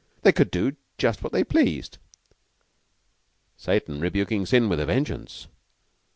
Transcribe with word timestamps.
They 0.23 0.31
could 0.31 0.49
do 0.49 0.75
just 0.97 1.21
what 1.23 1.31
they 1.31 1.43
pleased." 1.43 1.99
"Satan 3.55 3.99
rebuking 4.01 4.47
sin 4.47 4.67
with 4.67 4.79
a 4.79 4.85
vengeance." 4.87 5.45